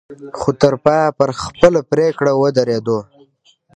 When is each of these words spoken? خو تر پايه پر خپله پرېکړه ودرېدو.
خو 0.39 0.49
تر 0.61 0.73
پايه 0.83 1.07
پر 1.17 1.29
خپله 1.43 1.79
پرېکړه 1.91 2.31
ودرېدو. 2.41 2.99